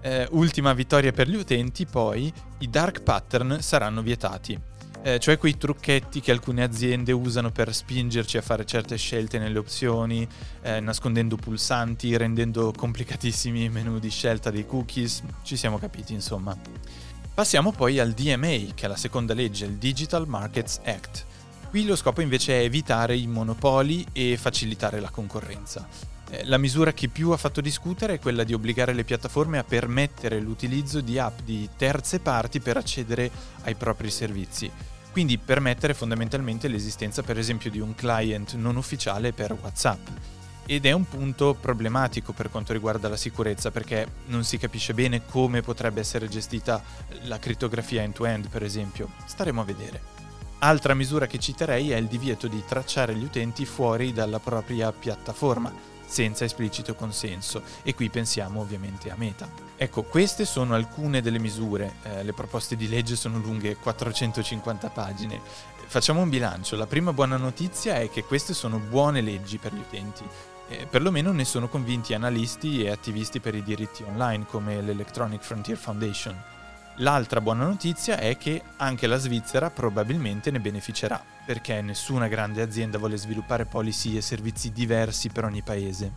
Eh, 0.00 0.26
ultima 0.32 0.72
vittoria 0.72 1.12
per 1.12 1.28
gli 1.28 1.36
utenti, 1.36 1.86
poi 1.86 2.32
i 2.58 2.68
dark 2.68 3.00
pattern 3.02 3.62
saranno 3.62 4.02
vietati 4.02 4.69
eh, 5.02 5.18
cioè 5.18 5.38
quei 5.38 5.56
trucchetti 5.56 6.20
che 6.20 6.30
alcune 6.30 6.62
aziende 6.62 7.12
usano 7.12 7.50
per 7.50 7.74
spingerci 7.74 8.36
a 8.36 8.42
fare 8.42 8.66
certe 8.66 8.96
scelte 8.96 9.38
nelle 9.38 9.58
opzioni, 9.58 10.26
eh, 10.62 10.80
nascondendo 10.80 11.36
pulsanti, 11.36 12.16
rendendo 12.16 12.72
complicatissimi 12.76 13.64
i 13.64 13.68
menu 13.68 13.98
di 13.98 14.10
scelta 14.10 14.50
dei 14.50 14.66
cookies, 14.66 15.22
ci 15.42 15.56
siamo 15.56 15.78
capiti 15.78 16.12
insomma. 16.12 16.56
Passiamo 17.32 17.72
poi 17.72 17.98
al 17.98 18.12
DMA, 18.12 18.74
che 18.74 18.84
è 18.84 18.88
la 18.88 18.96
seconda 18.96 19.32
legge, 19.32 19.64
il 19.64 19.76
Digital 19.76 20.28
Markets 20.28 20.80
Act. 20.84 21.24
Qui 21.70 21.86
lo 21.86 21.96
scopo 21.96 22.20
invece 22.20 22.60
è 22.60 22.64
evitare 22.64 23.16
i 23.16 23.26
monopoli 23.26 24.04
e 24.12 24.36
facilitare 24.36 25.00
la 25.00 25.08
concorrenza. 25.08 26.09
Eh, 26.30 26.44
la 26.44 26.58
misura 26.58 26.92
che 26.92 27.08
più 27.08 27.30
ha 27.30 27.36
fatto 27.36 27.60
discutere 27.60 28.14
è 28.14 28.18
quella 28.20 28.44
di 28.44 28.54
obbligare 28.54 28.92
le 28.92 29.04
piattaforme 29.04 29.58
a 29.58 29.64
permettere 29.64 30.38
l'utilizzo 30.38 31.00
di 31.00 31.18
app 31.18 31.40
di 31.40 31.68
terze 31.76 32.20
parti 32.20 32.60
per 32.60 32.76
accedere 32.76 33.30
ai 33.62 33.74
propri 33.74 34.10
servizi. 34.10 34.70
Quindi 35.10 35.38
permettere 35.38 35.92
fondamentalmente 35.92 36.68
l'esistenza 36.68 37.22
per 37.22 37.36
esempio 37.36 37.68
di 37.68 37.80
un 37.80 37.96
client 37.96 38.54
non 38.54 38.76
ufficiale 38.76 39.32
per 39.32 39.56
WhatsApp. 39.60 40.06
Ed 40.66 40.86
è 40.86 40.92
un 40.92 41.08
punto 41.08 41.56
problematico 41.60 42.32
per 42.32 42.48
quanto 42.48 42.72
riguarda 42.72 43.08
la 43.08 43.16
sicurezza 43.16 43.72
perché 43.72 44.06
non 44.26 44.44
si 44.44 44.56
capisce 44.56 44.94
bene 44.94 45.26
come 45.26 45.62
potrebbe 45.62 45.98
essere 45.98 46.28
gestita 46.28 46.80
la 47.22 47.40
crittografia 47.40 48.02
end-to-end 48.02 48.48
per 48.48 48.62
esempio. 48.62 49.10
Staremo 49.24 49.62
a 49.62 49.64
vedere. 49.64 50.00
Altra 50.60 50.94
misura 50.94 51.26
che 51.26 51.40
citerei 51.40 51.90
è 51.90 51.96
il 51.96 52.06
divieto 52.06 52.46
di 52.46 52.62
tracciare 52.64 53.16
gli 53.16 53.24
utenti 53.24 53.64
fuori 53.64 54.12
dalla 54.12 54.38
propria 54.38 54.92
piattaforma 54.92 55.89
senza 56.10 56.44
esplicito 56.44 56.96
consenso 56.96 57.62
e 57.82 57.94
qui 57.94 58.10
pensiamo 58.10 58.60
ovviamente 58.60 59.10
a 59.10 59.14
Meta. 59.16 59.48
Ecco, 59.76 60.02
queste 60.02 60.44
sono 60.44 60.74
alcune 60.74 61.22
delle 61.22 61.38
misure, 61.38 61.94
eh, 62.02 62.24
le 62.24 62.32
proposte 62.32 62.74
di 62.74 62.88
legge 62.88 63.14
sono 63.14 63.38
lunghe 63.38 63.76
450 63.76 64.90
pagine. 64.90 65.40
Facciamo 65.86 66.20
un 66.20 66.28
bilancio, 66.28 66.76
la 66.76 66.86
prima 66.86 67.12
buona 67.12 67.36
notizia 67.36 67.94
è 67.96 68.10
che 68.10 68.24
queste 68.24 68.54
sono 68.54 68.78
buone 68.78 69.20
leggi 69.20 69.58
per 69.58 69.72
gli 69.72 69.78
utenti, 69.78 70.24
eh, 70.68 70.86
perlomeno 70.90 71.30
ne 71.30 71.44
sono 71.44 71.68
convinti 71.68 72.12
analisti 72.12 72.82
e 72.82 72.90
attivisti 72.90 73.38
per 73.38 73.54
i 73.54 73.62
diritti 73.62 74.02
online 74.02 74.46
come 74.46 74.80
l'Electronic 74.82 75.42
Frontier 75.42 75.76
Foundation. 75.76 76.59
L'altra 77.00 77.40
buona 77.40 77.64
notizia 77.64 78.18
è 78.18 78.36
che 78.36 78.60
anche 78.76 79.06
la 79.06 79.16
Svizzera 79.16 79.70
probabilmente 79.70 80.50
ne 80.50 80.60
beneficerà, 80.60 81.22
perché 81.46 81.80
nessuna 81.80 82.28
grande 82.28 82.60
azienda 82.60 82.98
vuole 82.98 83.16
sviluppare 83.16 83.64
policy 83.64 84.18
e 84.18 84.20
servizi 84.20 84.70
diversi 84.70 85.30
per 85.30 85.44
ogni 85.44 85.62
paese. 85.62 86.12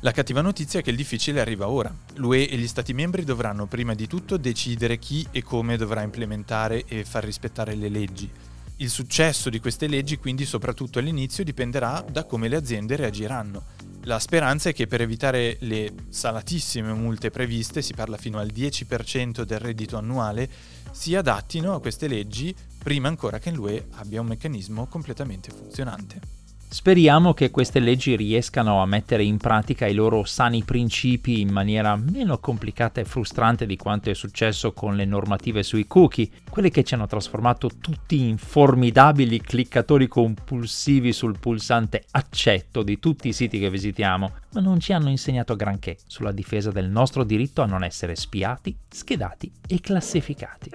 La 0.00 0.12
cattiva 0.12 0.40
notizia 0.40 0.78
è 0.78 0.82
che 0.84 0.90
il 0.90 0.96
difficile 0.96 1.40
arriva 1.40 1.68
ora. 1.68 1.92
L'UE 2.14 2.48
e 2.48 2.56
gli 2.56 2.68
Stati 2.68 2.92
membri 2.92 3.24
dovranno 3.24 3.66
prima 3.66 3.94
di 3.94 4.06
tutto 4.06 4.36
decidere 4.36 5.00
chi 5.00 5.26
e 5.32 5.42
come 5.42 5.76
dovrà 5.76 6.02
implementare 6.02 6.84
e 6.86 7.04
far 7.04 7.24
rispettare 7.24 7.74
le 7.74 7.88
leggi. 7.88 8.30
Il 8.76 8.90
successo 8.90 9.50
di 9.50 9.58
queste 9.58 9.88
leggi 9.88 10.18
quindi 10.18 10.44
soprattutto 10.44 11.00
all'inizio 11.00 11.42
dipenderà 11.42 12.04
da 12.08 12.22
come 12.22 12.46
le 12.46 12.54
aziende 12.54 12.94
reagiranno 12.94 13.87
la 14.02 14.18
speranza 14.18 14.70
è 14.70 14.72
che 14.72 14.86
per 14.86 15.00
evitare 15.00 15.56
le 15.60 15.92
salatissime 16.08 16.92
multe 16.92 17.30
previste, 17.30 17.82
si 17.82 17.94
parla 17.94 18.16
fino 18.16 18.38
al 18.38 18.50
10% 18.54 19.42
del 19.42 19.58
reddito 19.58 19.96
annuale, 19.96 20.48
si 20.92 21.14
adattino 21.14 21.74
a 21.74 21.80
queste 21.80 22.08
leggi 22.08 22.54
prima 22.82 23.08
ancora 23.08 23.38
che 23.38 23.50
l'UE 23.50 23.88
abbia 23.96 24.20
un 24.20 24.28
meccanismo 24.28 24.86
completamente 24.86 25.50
funzionante. 25.50 26.37
Speriamo 26.70 27.32
che 27.32 27.50
queste 27.50 27.80
leggi 27.80 28.14
riescano 28.14 28.82
a 28.82 28.86
mettere 28.86 29.22
in 29.22 29.38
pratica 29.38 29.86
i 29.86 29.94
loro 29.94 30.24
sani 30.24 30.62
principi 30.64 31.40
in 31.40 31.50
maniera 31.50 31.96
meno 31.96 32.36
complicata 32.38 33.00
e 33.00 33.06
frustrante 33.06 33.64
di 33.64 33.78
quanto 33.78 34.10
è 34.10 34.14
successo 34.14 34.74
con 34.74 34.94
le 34.94 35.06
normative 35.06 35.62
sui 35.62 35.86
cookie, 35.86 36.28
quelle 36.50 36.68
che 36.68 36.84
ci 36.84 36.92
hanno 36.92 37.06
trasformato 37.06 37.70
tutti 37.80 38.20
in 38.20 38.36
formidabili 38.36 39.40
cliccatori 39.40 40.08
compulsivi 40.08 41.14
sul 41.14 41.38
pulsante 41.38 42.04
accetto 42.10 42.82
di 42.82 42.98
tutti 42.98 43.28
i 43.28 43.32
siti 43.32 43.58
che 43.58 43.70
visitiamo, 43.70 44.32
ma 44.52 44.60
non 44.60 44.78
ci 44.78 44.92
hanno 44.92 45.08
insegnato 45.08 45.56
granché 45.56 45.96
sulla 46.06 46.32
difesa 46.32 46.70
del 46.70 46.90
nostro 46.90 47.24
diritto 47.24 47.62
a 47.62 47.66
non 47.66 47.82
essere 47.82 48.14
spiati, 48.14 48.76
schedati 48.90 49.50
e 49.66 49.80
classificati. 49.80 50.70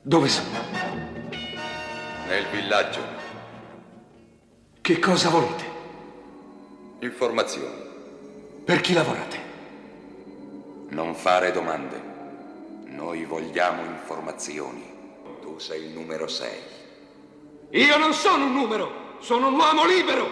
Dove 0.00 0.28
sono? 0.28 0.48
Nel 2.26 2.46
villaggio. 2.50 3.23
Che 4.84 4.98
cosa 4.98 5.30
volete? 5.30 5.64
Informazioni. 6.98 7.74
Per 8.66 8.82
chi 8.82 8.92
lavorate? 8.92 9.38
Non 10.90 11.14
fare 11.14 11.52
domande. 11.52 12.02
Noi 12.88 13.24
vogliamo 13.24 13.82
informazioni. 13.82 14.84
Tu 15.40 15.58
sei 15.58 15.84
il 15.84 15.88
numero 15.88 16.28
6. 16.28 16.50
Io 17.70 17.96
non 17.96 18.12
sono 18.12 18.44
un 18.44 18.52
numero, 18.52 19.16
sono 19.20 19.46
un 19.46 19.54
uomo 19.54 19.86
libero. 19.86 20.28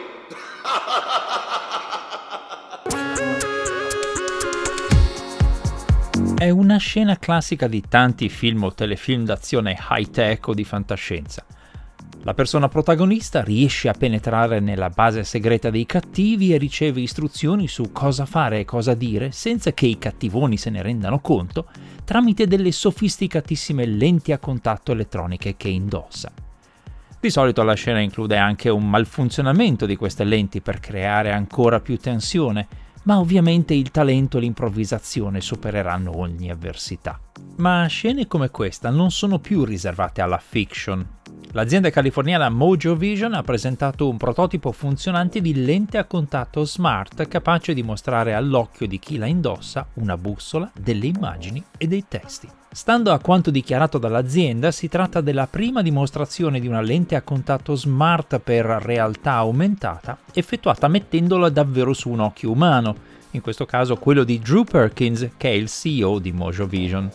È 6.36 6.50
una 6.50 6.76
scena 6.76 7.16
classica 7.16 7.68
di 7.68 7.82
tanti 7.88 8.28
film 8.28 8.64
o 8.64 8.74
telefilm 8.74 9.24
d'azione 9.24 9.78
high-tech 9.88 10.46
o 10.46 10.52
di 10.52 10.64
fantascienza. 10.64 11.42
La 12.24 12.34
persona 12.34 12.68
protagonista 12.68 13.42
riesce 13.42 13.88
a 13.88 13.94
penetrare 13.94 14.60
nella 14.60 14.90
base 14.90 15.24
segreta 15.24 15.70
dei 15.70 15.84
cattivi 15.86 16.54
e 16.54 16.56
riceve 16.56 17.00
istruzioni 17.00 17.66
su 17.66 17.90
cosa 17.90 18.26
fare 18.26 18.60
e 18.60 18.64
cosa 18.64 18.94
dire 18.94 19.32
senza 19.32 19.72
che 19.72 19.86
i 19.86 19.98
cattivoni 19.98 20.56
se 20.56 20.70
ne 20.70 20.82
rendano 20.82 21.18
conto 21.18 21.66
tramite 22.04 22.46
delle 22.46 22.70
sofisticatissime 22.70 23.86
lenti 23.86 24.30
a 24.30 24.38
contatto 24.38 24.92
elettroniche 24.92 25.56
che 25.56 25.68
indossa. 25.68 26.30
Di 27.18 27.30
solito 27.30 27.64
la 27.64 27.74
scena 27.74 27.98
include 27.98 28.36
anche 28.36 28.68
un 28.68 28.88
malfunzionamento 28.88 29.84
di 29.84 29.96
queste 29.96 30.22
lenti 30.22 30.60
per 30.60 30.78
creare 30.78 31.32
ancora 31.32 31.80
più 31.80 31.98
tensione, 31.98 32.68
ma 33.02 33.18
ovviamente 33.18 33.74
il 33.74 33.90
talento 33.90 34.38
e 34.38 34.42
l'improvvisazione 34.42 35.40
supereranno 35.40 36.16
ogni 36.16 36.50
avversità. 36.50 37.18
Ma 37.56 37.86
scene 37.86 38.26
come 38.26 38.50
questa 38.50 38.90
non 38.90 39.10
sono 39.10 39.38
più 39.38 39.64
riservate 39.64 40.20
alla 40.20 40.38
fiction, 40.38 41.06
L'azienda 41.54 41.90
californiana 41.90 42.48
Mojo 42.48 42.96
Vision 42.96 43.34
ha 43.34 43.42
presentato 43.42 44.08
un 44.08 44.16
prototipo 44.16 44.72
funzionante 44.72 45.42
di 45.42 45.62
lente 45.64 45.98
a 45.98 46.04
contatto 46.04 46.64
smart 46.64 47.28
capace 47.28 47.74
di 47.74 47.82
mostrare 47.82 48.32
all'occhio 48.32 48.86
di 48.86 48.98
chi 48.98 49.18
la 49.18 49.26
indossa 49.26 49.86
una 49.94 50.16
bussola, 50.16 50.70
delle 50.74 51.06
immagini 51.06 51.62
e 51.76 51.86
dei 51.86 52.06
testi. 52.08 52.48
Stando 52.70 53.12
a 53.12 53.18
quanto 53.18 53.50
dichiarato 53.50 53.98
dall'azienda, 53.98 54.70
si 54.70 54.88
tratta 54.88 55.20
della 55.20 55.46
prima 55.46 55.82
dimostrazione 55.82 56.58
di 56.58 56.68
una 56.68 56.80
lente 56.80 57.16
a 57.16 57.20
contatto 57.20 57.74
smart 57.74 58.38
per 58.38 58.64
realtà 58.64 59.32
aumentata 59.32 60.16
effettuata 60.32 60.88
mettendola 60.88 61.50
davvero 61.50 61.92
su 61.92 62.08
un 62.08 62.20
occhio 62.20 62.50
umano, 62.50 62.96
in 63.32 63.42
questo 63.42 63.66
caso 63.66 63.96
quello 63.96 64.24
di 64.24 64.38
Drew 64.38 64.64
Perkins, 64.64 65.32
che 65.36 65.50
è 65.50 65.52
il 65.52 65.68
CEO 65.68 66.18
di 66.18 66.32
Mojo 66.32 66.66
Vision. 66.66 67.10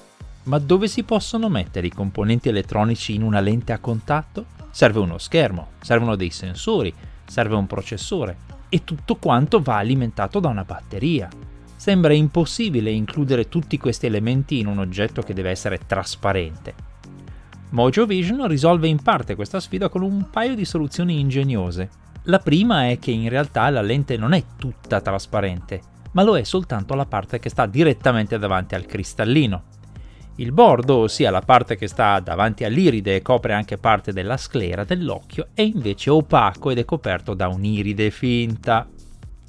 Ma 0.47 0.59
dove 0.59 0.87
si 0.87 1.03
possono 1.03 1.49
mettere 1.49 1.87
i 1.87 1.91
componenti 1.91 2.47
elettronici 2.47 3.13
in 3.13 3.21
una 3.21 3.41
lente 3.41 3.73
a 3.73 3.79
contatto? 3.79 4.45
Serve 4.71 4.99
uno 4.99 5.17
schermo, 5.17 5.71
servono 5.81 6.15
dei 6.15 6.29
sensori, 6.29 6.93
serve 7.25 7.55
un 7.55 7.67
processore 7.67 8.37
e 8.69 8.85
tutto 8.85 9.17
quanto 9.17 9.59
va 9.59 9.75
alimentato 9.75 10.39
da 10.39 10.47
una 10.47 10.63
batteria. 10.63 11.27
Sembra 11.75 12.13
impossibile 12.13 12.89
includere 12.91 13.49
tutti 13.49 13.77
questi 13.77 14.05
elementi 14.05 14.59
in 14.59 14.67
un 14.67 14.77
oggetto 14.79 15.21
che 15.21 15.33
deve 15.33 15.49
essere 15.49 15.81
trasparente. 15.85 16.73
Mojo 17.71 18.05
Vision 18.05 18.47
risolve 18.47 18.87
in 18.87 19.01
parte 19.01 19.35
questa 19.35 19.59
sfida 19.59 19.89
con 19.89 20.01
un 20.01 20.29
paio 20.29 20.55
di 20.55 20.63
soluzioni 20.63 21.19
ingegnose. 21.19 21.89
La 22.23 22.39
prima 22.39 22.87
è 22.87 22.99
che 22.99 23.11
in 23.11 23.27
realtà 23.27 23.69
la 23.69 23.81
lente 23.81 24.15
non 24.15 24.31
è 24.31 24.41
tutta 24.57 25.01
trasparente, 25.01 25.81
ma 26.11 26.23
lo 26.23 26.37
è 26.37 26.43
soltanto 26.43 26.95
la 26.95 27.05
parte 27.05 27.37
che 27.39 27.49
sta 27.49 27.65
direttamente 27.65 28.39
davanti 28.39 28.75
al 28.75 28.85
cristallino. 28.85 29.75
Il 30.39 30.51
bordo, 30.51 30.97
ossia 30.97 31.31
la 31.31 31.41
parte 31.41 31.75
che 31.75 31.87
sta 31.87 32.19
davanti 32.19 32.63
all'iride 32.63 33.15
e 33.15 33.21
copre 33.23 33.53
anche 33.53 33.79
parte 33.79 34.13
della 34.13 34.37
sclera 34.37 34.83
dell'occhio, 34.83 35.47
è 35.55 35.61
invece 35.61 36.11
opaco 36.11 36.69
ed 36.69 36.77
è 36.77 36.85
coperto 36.85 37.33
da 37.33 37.47
un'iride 37.47 38.11
finta. 38.11 38.87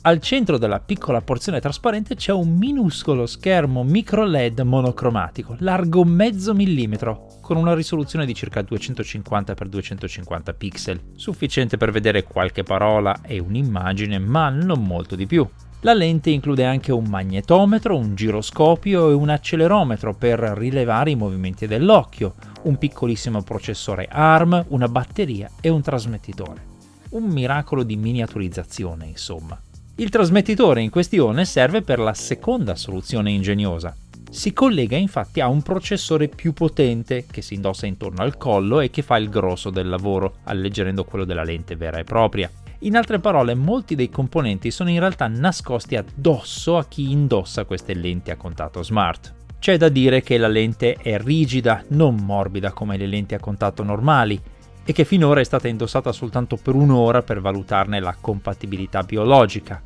Al 0.00 0.20
centro 0.20 0.56
della 0.56 0.80
piccola 0.80 1.20
porzione 1.20 1.60
trasparente 1.60 2.14
c'è 2.14 2.32
un 2.32 2.56
minuscolo 2.56 3.26
schermo 3.26 3.84
micro 3.84 4.24
LED 4.24 4.60
monocromatico, 4.60 5.56
largo 5.58 6.04
mezzo 6.04 6.54
millimetro, 6.54 7.26
con 7.42 7.58
una 7.58 7.74
risoluzione 7.74 8.24
di 8.24 8.32
circa 8.32 8.62
250x250 8.62 10.54
pixel, 10.56 11.00
sufficiente 11.16 11.76
per 11.76 11.90
vedere 11.90 12.22
qualche 12.22 12.62
parola 12.62 13.20
e 13.20 13.38
un'immagine, 13.38 14.18
ma 14.18 14.48
non 14.48 14.82
molto 14.84 15.16
di 15.16 15.26
più. 15.26 15.46
La 15.82 15.94
lente 15.94 16.30
include 16.30 16.64
anche 16.64 16.90
un 16.90 17.04
magnetometro, 17.04 17.96
un 17.96 18.16
giroscopio 18.16 19.10
e 19.10 19.12
un 19.12 19.28
accelerometro 19.28 20.12
per 20.12 20.40
rilevare 20.40 21.12
i 21.12 21.14
movimenti 21.14 21.68
dell'occhio, 21.68 22.34
un 22.62 22.76
piccolissimo 22.76 23.42
processore 23.42 24.08
ARM, 24.10 24.64
una 24.70 24.88
batteria 24.88 25.48
e 25.60 25.68
un 25.68 25.80
trasmettitore. 25.80 26.66
Un 27.10 27.26
miracolo 27.26 27.84
di 27.84 27.96
miniaturizzazione, 27.96 29.06
insomma. 29.06 29.56
Il 29.94 30.08
trasmettitore 30.08 30.82
in 30.82 30.90
questione 30.90 31.44
serve 31.44 31.82
per 31.82 32.00
la 32.00 32.14
seconda 32.14 32.74
soluzione 32.74 33.30
ingegnosa. 33.30 33.96
Si 34.28 34.52
collega 34.52 34.96
infatti 34.96 35.40
a 35.40 35.46
un 35.46 35.62
processore 35.62 36.26
più 36.26 36.54
potente 36.54 37.24
che 37.30 37.40
si 37.40 37.54
indossa 37.54 37.86
intorno 37.86 38.22
al 38.22 38.36
collo 38.36 38.80
e 38.80 38.90
che 38.90 39.02
fa 39.02 39.16
il 39.16 39.28
grosso 39.28 39.70
del 39.70 39.88
lavoro, 39.88 40.38
alleggerendo 40.44 41.04
quello 41.04 41.24
della 41.24 41.44
lente 41.44 41.76
vera 41.76 41.98
e 41.98 42.04
propria. 42.04 42.50
In 42.82 42.96
altre 42.96 43.18
parole, 43.18 43.54
molti 43.54 43.96
dei 43.96 44.08
componenti 44.08 44.70
sono 44.70 44.88
in 44.90 45.00
realtà 45.00 45.26
nascosti 45.26 45.96
addosso 45.96 46.76
a 46.76 46.84
chi 46.84 47.10
indossa 47.10 47.64
queste 47.64 47.92
lenti 47.92 48.30
a 48.30 48.36
contatto 48.36 48.84
smart. 48.84 49.34
C'è 49.58 49.76
da 49.76 49.88
dire 49.88 50.22
che 50.22 50.38
la 50.38 50.46
lente 50.46 50.94
è 50.94 51.18
rigida, 51.18 51.82
non 51.88 52.14
morbida 52.14 52.70
come 52.70 52.96
le 52.96 53.08
lenti 53.08 53.34
a 53.34 53.40
contatto 53.40 53.82
normali, 53.82 54.40
e 54.84 54.92
che 54.92 55.04
finora 55.04 55.40
è 55.40 55.44
stata 55.44 55.66
indossata 55.66 56.12
soltanto 56.12 56.54
per 56.54 56.76
un'ora 56.76 57.22
per 57.22 57.40
valutarne 57.40 57.98
la 57.98 58.16
compatibilità 58.18 59.02
biologica, 59.02 59.82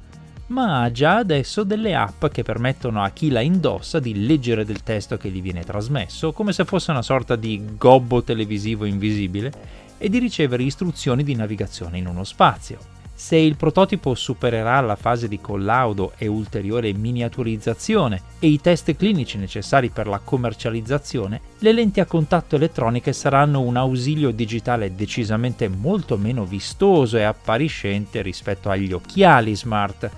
ma 0.48 0.82
ha 0.82 0.92
già 0.92 1.16
adesso 1.16 1.64
delle 1.64 1.94
app 1.94 2.26
che 2.26 2.42
permettono 2.42 3.02
a 3.02 3.08
chi 3.08 3.30
la 3.30 3.40
indossa 3.40 4.00
di 4.00 4.26
leggere 4.26 4.66
del 4.66 4.82
testo 4.82 5.16
che 5.16 5.30
gli 5.30 5.40
viene 5.40 5.64
trasmesso, 5.64 6.32
come 6.32 6.52
se 6.52 6.66
fosse 6.66 6.90
una 6.90 7.00
sorta 7.00 7.36
di 7.36 7.64
gobbo 7.78 8.22
televisivo 8.22 8.84
invisibile, 8.84 9.80
e 10.02 10.08
di 10.08 10.18
ricevere 10.18 10.64
istruzioni 10.64 11.22
di 11.22 11.36
navigazione 11.36 11.96
in 11.96 12.08
uno 12.08 12.24
spazio. 12.24 12.76
Se 13.14 13.36
il 13.36 13.54
prototipo 13.54 14.16
supererà 14.16 14.80
la 14.80 14.96
fase 14.96 15.28
di 15.28 15.40
collaudo 15.40 16.14
e 16.18 16.26
ulteriore 16.26 16.92
miniaturizzazione 16.92 18.20
e 18.40 18.48
i 18.48 18.60
test 18.60 18.96
clinici 18.96 19.38
necessari 19.38 19.90
per 19.90 20.08
la 20.08 20.18
commercializzazione, 20.18 21.40
le 21.60 21.72
lenti 21.72 22.00
a 22.00 22.04
contatto 22.04 22.56
elettroniche 22.56 23.12
saranno 23.12 23.60
un 23.60 23.76
ausilio 23.76 24.32
digitale 24.32 24.96
decisamente 24.96 25.68
molto 25.68 26.16
meno 26.16 26.44
vistoso 26.44 27.16
e 27.16 27.22
appariscente 27.22 28.22
rispetto 28.22 28.70
agli 28.70 28.92
occhiali 28.92 29.54
smart, 29.54 30.10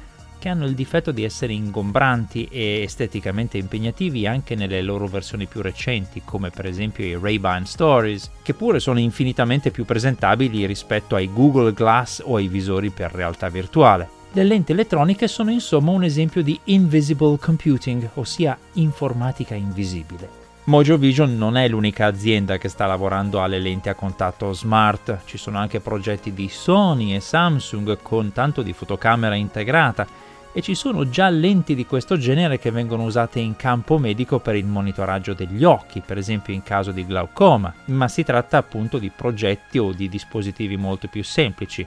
che 0.44 0.50
hanno 0.50 0.66
il 0.66 0.74
difetto 0.74 1.10
di 1.10 1.24
essere 1.24 1.54
ingombranti 1.54 2.46
e 2.50 2.82
esteticamente 2.82 3.56
impegnativi 3.56 4.26
anche 4.26 4.54
nelle 4.54 4.82
loro 4.82 5.06
versioni 5.06 5.46
più 5.46 5.62
recenti, 5.62 6.20
come 6.22 6.50
per 6.50 6.66
esempio 6.66 7.02
i 7.02 7.18
Ray-Ban 7.18 7.64
Stories, 7.64 8.30
che 8.42 8.52
pure 8.52 8.78
sono 8.78 8.98
infinitamente 8.98 9.70
più 9.70 9.86
presentabili 9.86 10.66
rispetto 10.66 11.14
ai 11.14 11.32
Google 11.32 11.72
Glass 11.72 12.20
o 12.22 12.36
ai 12.36 12.48
visori 12.48 12.90
per 12.90 13.10
realtà 13.12 13.48
virtuale. 13.48 14.06
Le 14.32 14.44
lenti 14.44 14.72
elettroniche 14.72 15.28
sono 15.28 15.50
insomma 15.50 15.92
un 15.92 16.04
esempio 16.04 16.42
di 16.42 16.60
invisible 16.64 17.38
computing, 17.38 18.10
ossia 18.12 18.58
informatica 18.74 19.54
invisibile. 19.54 20.42
Mojo 20.64 20.98
Vision 20.98 21.38
non 21.38 21.56
è 21.56 21.66
l'unica 21.68 22.04
azienda 22.04 22.58
che 22.58 22.68
sta 22.68 22.84
lavorando 22.84 23.42
alle 23.42 23.58
lenti 23.58 23.88
a 23.88 23.94
contatto 23.94 24.52
smart, 24.52 25.20
ci 25.24 25.38
sono 25.38 25.56
anche 25.56 25.80
progetti 25.80 26.34
di 26.34 26.50
Sony 26.50 27.14
e 27.14 27.20
Samsung 27.20 27.96
con 28.02 28.32
tanto 28.32 28.60
di 28.60 28.74
fotocamera 28.74 29.36
integrata 29.36 30.32
e 30.56 30.62
ci 30.62 30.76
sono 30.76 31.08
già 31.08 31.28
lenti 31.28 31.74
di 31.74 31.84
questo 31.84 32.16
genere 32.16 32.60
che 32.60 32.70
vengono 32.70 33.02
usate 33.02 33.40
in 33.40 33.56
campo 33.56 33.98
medico 33.98 34.38
per 34.38 34.54
il 34.54 34.64
monitoraggio 34.64 35.34
degli 35.34 35.64
occhi, 35.64 36.00
per 36.00 36.16
esempio 36.16 36.54
in 36.54 36.62
caso 36.62 36.92
di 36.92 37.04
glaucoma, 37.04 37.74
ma 37.86 38.06
si 38.06 38.22
tratta 38.22 38.56
appunto 38.56 38.98
di 38.98 39.10
progetti 39.10 39.78
o 39.78 39.92
di 39.92 40.08
dispositivi 40.08 40.76
molto 40.76 41.08
più 41.08 41.24
semplici. 41.24 41.84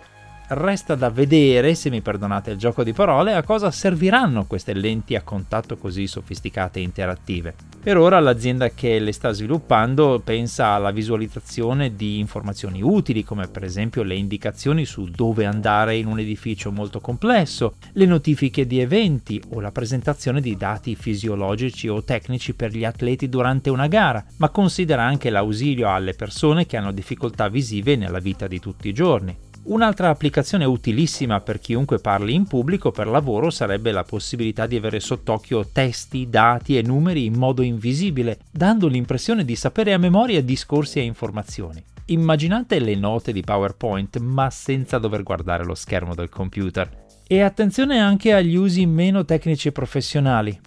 Resta 0.50 0.96
da 0.96 1.10
vedere, 1.10 1.75
se 1.75 1.89
mi 1.89 2.00
perdonate 2.00 2.51
il 2.51 2.58
gioco 2.58 2.82
di 2.82 2.94
parole, 2.94 3.34
a 3.34 3.44
cosa 3.44 3.70
serviranno 3.70 4.46
queste 4.46 4.74
lenti 4.74 5.13
a 5.13 5.22
contatto 5.22 5.75
così 5.75 6.08
sofisticate 6.08 6.80
e 6.80 6.84
interattive. 6.84 7.54
Per 7.84 7.98
ora 7.98 8.18
l'azienda 8.22 8.70
che 8.70 8.98
le 9.00 9.12
sta 9.12 9.34
sviluppando 9.34 10.22
pensa 10.24 10.68
alla 10.68 10.92
visualizzazione 10.92 11.98
di 11.98 12.20
informazioni 12.20 12.82
utili, 12.82 13.25
come 13.25 13.50
per 13.50 13.66
esempio 13.66 14.04
le 14.04 14.16
indicazioni 14.16 14.86
su 14.86 15.10
dove 15.10 15.44
andare 15.44 15.98
in 15.98 16.08
un 16.08 16.18
edificio 16.18 16.72
molto 16.72 17.01
complesso, 17.01 17.75
le 17.92 18.06
notifiche 18.06 18.66
di 18.66 18.80
eventi 18.80 19.42
o 19.50 19.60
la 19.60 19.74
presentazione 19.74 20.39
di 20.39 20.56
dati 20.56 20.96
fisiologici 20.96 21.89
o 21.89 22.06
tecnici 22.06 22.54
per 22.54 22.72
gli 22.72 22.86
atleti 22.86 23.27
durante 23.27 23.70
una 23.70 23.88
gara, 23.88 24.24
ma 24.38 24.48
considera 24.48 25.04
anche 25.04 25.30
l'ausilio 25.30 25.94
alle 25.94 26.13
persone 26.13 26.66
che 26.66 26.77
hanno 26.77 26.94
difficoltà 26.94 27.50
visive 27.50 27.98
nella 27.98 28.20
vita 28.20 28.48
di 28.48 28.62
tutti 28.62 28.88
i 28.88 28.94
giorni. 28.94 29.47
Un'altra 29.68 30.08
applicazione 30.08 30.64
utilissima 30.64 31.42
per 31.42 31.60
chiunque 31.60 32.00
parli 32.00 32.34
in 32.34 32.46
pubblico 32.48 32.92
per 32.92 33.08
lavoro 33.08 33.50
sarebbe 33.50 33.92
la 33.92 34.06
possibilità 34.06 34.66
di 34.66 34.78
avere 34.78 35.02
sott'occhio 35.02 35.68
testi, 35.74 36.30
dati 36.30 36.78
e 36.78 36.82
numeri 36.82 37.26
in 37.26 37.34
modo 37.34 37.62
invisibile, 37.62 38.40
dando 38.50 38.88
l'impressione 38.88 39.44
di 39.44 39.58
sapere 39.58 39.92
a 39.92 39.98
memoria 39.98 40.42
discorsi 40.42 41.00
e 41.00 41.02
informazioni. 41.02 41.84
Immaginate 42.06 42.80
le 42.80 42.96
note 42.96 43.34
di 43.34 43.42
PowerPoint 43.42 44.20
ma 44.20 44.50
senza 44.50 45.00
dover 45.00 45.24
guardare 45.24 45.66
lo 45.66 45.76
schermo 45.76 46.16
del 46.16 46.30
computer. 46.30 47.06
E 47.28 47.42
attenzione 47.42 48.00
anche 48.00 48.32
agli 48.32 48.56
usi 48.56 48.86
meno 48.86 49.26
tecnici 49.26 49.68
e 49.68 49.74
professionali. 49.74 50.58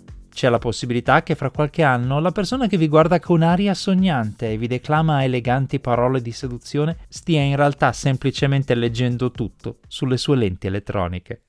C'è 0.40 0.48
la 0.48 0.56
possibilità 0.56 1.22
che 1.22 1.34
fra 1.34 1.50
qualche 1.50 1.82
anno 1.82 2.18
la 2.18 2.32
persona 2.32 2.66
che 2.66 2.78
vi 2.78 2.88
guarda 2.88 3.20
con 3.20 3.42
aria 3.42 3.74
sognante 3.74 4.50
e 4.50 4.56
vi 4.56 4.68
declama 4.68 5.22
eleganti 5.22 5.80
parole 5.80 6.22
di 6.22 6.32
seduzione 6.32 6.96
stia 7.08 7.42
in 7.42 7.56
realtà 7.56 7.92
semplicemente 7.92 8.74
leggendo 8.74 9.32
tutto 9.32 9.80
sulle 9.86 10.16
sue 10.16 10.36
lenti 10.36 10.66
elettroniche. 10.66 11.42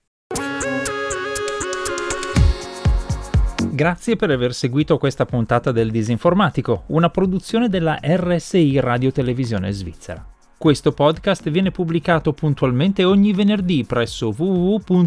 Grazie 3.72 4.18
per 4.18 4.30
aver 4.30 4.54
seguito 4.54 4.98
questa 4.98 5.26
puntata 5.26 5.72
del 5.72 5.90
Disinformatico, 5.90 6.84
una 6.88 7.10
produzione 7.10 7.70
della 7.70 7.98
RSI 7.98 8.78
Radio 8.82 9.14
Televisione 9.14 9.72
Svizzera. 9.72 10.32
Questo 10.62 10.92
podcast 10.92 11.50
viene 11.50 11.72
pubblicato 11.72 12.34
puntualmente 12.34 13.04
ogni 13.04 13.34
venerdì 13.34 13.84
presso 13.84 14.32
www.rsi.ch 14.38 15.00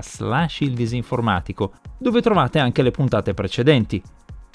slash 0.00 0.60
il 0.60 0.72
disinformatico, 0.72 1.72
dove 1.98 2.22
trovate 2.22 2.58
anche 2.58 2.80
le 2.80 2.92
puntate 2.92 3.34
precedenti. 3.34 4.02